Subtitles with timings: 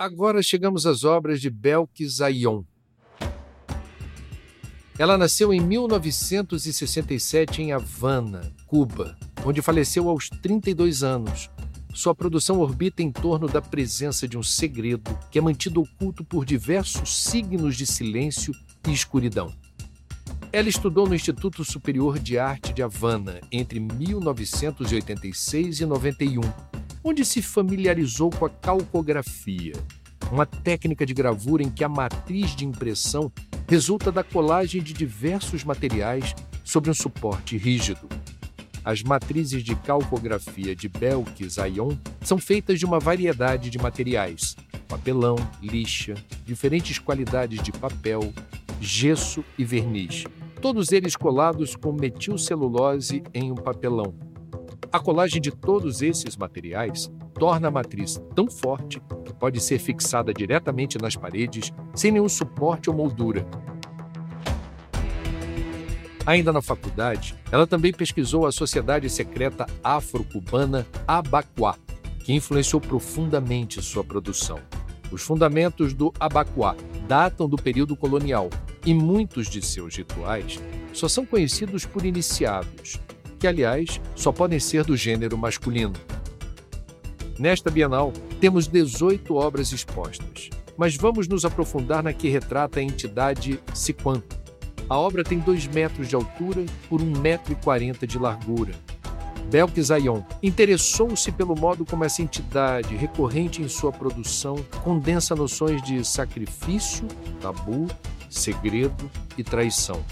[0.00, 2.62] Agora chegamos às obras de Belkis Ayon.
[4.96, 11.50] Ela nasceu em 1967 em Havana, Cuba, onde faleceu aos 32 anos.
[11.92, 16.44] Sua produção orbita em torno da presença de um segredo que é mantido oculto por
[16.44, 18.54] diversos signos de silêncio
[18.86, 19.52] e escuridão.
[20.52, 27.42] Ela estudou no Instituto Superior de Arte de Havana entre 1986 e 91 onde se
[27.42, 29.72] familiarizou com a calcografia,
[30.30, 33.32] uma técnica de gravura em que a matriz de impressão
[33.68, 36.34] resulta da colagem de diversos materiais
[36.64, 38.08] sobre um suporte rígido.
[38.84, 45.36] As matrizes de calcografia de Belkis Ayon são feitas de uma variedade de materiais: papelão,
[45.62, 48.32] lixa, diferentes qualidades de papel,
[48.80, 50.24] gesso e verniz,
[50.60, 54.27] todos eles colados com metilcelulose em um papelão
[54.92, 60.32] a colagem de todos esses materiais torna a matriz tão forte que pode ser fixada
[60.32, 63.46] diretamente nas paredes sem nenhum suporte ou moldura.
[66.24, 71.74] Ainda na faculdade, ela também pesquisou a sociedade secreta afro-cubana Abacuá,
[72.22, 74.58] que influenciou profundamente sua produção.
[75.10, 76.76] Os fundamentos do Abacuá
[77.06, 78.50] datam do período colonial
[78.84, 80.60] e muitos de seus rituais
[80.92, 83.00] só são conhecidos por iniciados,
[83.38, 85.94] que, aliás, só podem ser do gênero masculino.
[87.38, 93.60] Nesta Bienal, temos 18 obras expostas, mas vamos nos aprofundar na que retrata a entidade
[93.72, 94.22] Siquan.
[94.88, 98.72] A obra tem 2 metros de altura por 1,40 metro e 40 de largura.
[99.50, 106.04] Belkis Ayon interessou-se pelo modo como essa entidade, recorrente em sua produção, condensa noções de
[106.04, 107.06] sacrifício,
[107.40, 107.86] tabu,
[108.28, 110.04] segredo e traição.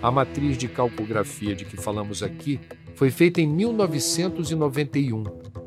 [0.00, 2.60] A matriz de calcografia de que falamos aqui
[2.94, 5.24] foi feita em 1991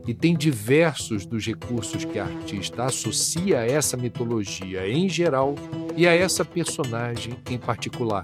[0.07, 5.55] e tem diversos dos recursos que a artista associa a essa mitologia em geral
[5.97, 8.23] e a essa personagem em particular.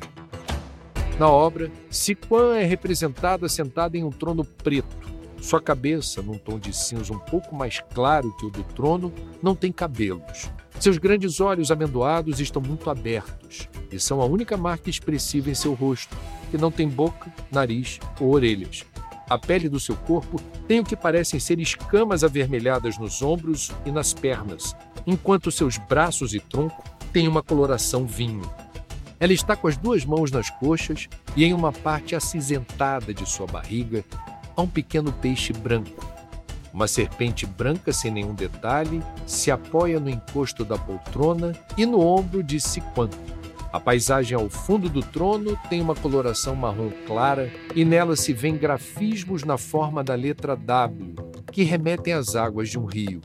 [1.19, 5.07] Na obra, Siquan é representada sentada em um trono preto.
[5.41, 9.11] Sua cabeça, num tom de cinza um pouco mais claro que o do trono,
[9.43, 10.49] não tem cabelos.
[10.79, 15.73] Seus grandes olhos amendoados estão muito abertos e são a única marca expressiva em seu
[15.73, 16.15] rosto,
[16.51, 18.85] que não tem boca, nariz ou orelhas.
[19.27, 23.91] A pele do seu corpo tem o que parecem ser escamas avermelhadas nos ombros e
[23.91, 28.49] nas pernas, enquanto seus braços e tronco têm uma coloração vinho.
[29.19, 33.47] Ela está com as duas mãos nas coxas e em uma parte acinzentada de sua
[33.47, 34.05] barriga
[34.55, 36.16] há um pequeno peixe branco
[36.77, 42.43] uma serpente branca sem nenhum detalhe se apoia no encosto da poltrona e no ombro
[42.43, 43.09] de Siquan.
[43.73, 48.55] A paisagem ao fundo do trono tem uma coloração marrom clara e nela se vêem
[48.55, 51.15] grafismos na forma da letra W,
[51.51, 53.21] que remetem às águas de um rio.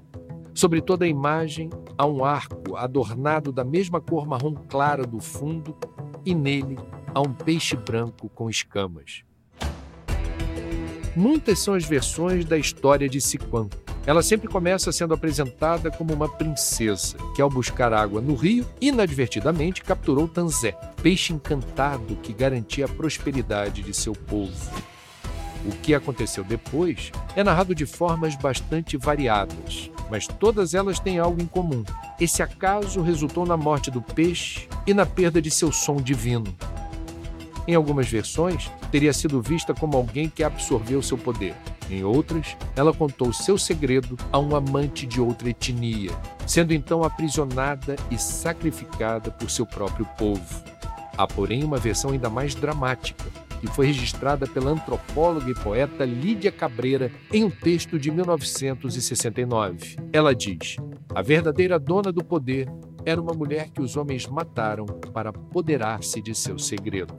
[0.55, 1.69] Sobre toda a imagem
[1.99, 5.77] há um arco adornado da mesma cor marrom clara do fundo
[6.25, 6.79] e nele
[7.15, 9.25] há um peixe branco com escamas.
[11.15, 13.69] Muitas são as versões da história de Siquan.
[14.07, 19.83] Ela sempre começa sendo apresentada como uma princesa que, ao buscar água no rio, inadvertidamente
[19.83, 24.71] capturou Tanzé, peixe encantado que garantia a prosperidade de seu povo.
[25.67, 31.41] O que aconteceu depois é narrado de formas bastante variadas, mas todas elas têm algo
[31.41, 31.85] em comum.
[32.19, 36.53] Esse acaso resultou na morte do peixe e na perda de seu som divino.
[37.69, 41.55] Em algumas versões, teria sido vista como alguém que absorveu seu poder.
[41.91, 46.11] Em outras, ela contou seu segredo a um amante de outra etnia,
[46.47, 50.63] sendo então aprisionada e sacrificada por seu próprio povo.
[51.17, 53.25] Há, porém, uma versão ainda mais dramática,
[53.61, 59.97] que foi registrada pela antropóloga e poeta Lídia Cabreira em um texto de 1969.
[60.13, 60.77] Ela diz:
[61.15, 62.69] A verdadeira dona do poder
[63.05, 67.15] era uma mulher que os homens mataram para apoderar-se de seu segredo.